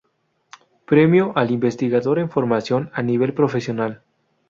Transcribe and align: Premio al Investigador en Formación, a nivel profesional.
Premio 0.87 1.31
al 1.35 1.51
Investigador 1.51 2.17
en 2.17 2.31
Formación, 2.31 2.89
a 2.91 3.03
nivel 3.03 3.35
profesional. 3.35 4.01